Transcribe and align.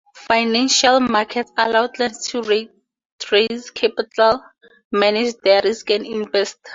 Financial 0.15 0.99
markets 0.99 1.51
allow 1.55 1.85
clients 1.87 2.29
to 2.31 2.41
raise 2.41 3.69
capital, 3.69 4.43
manage 4.91 5.35
their 5.43 5.61
risks 5.63 5.91
and 5.91 6.07
invest. 6.07 6.57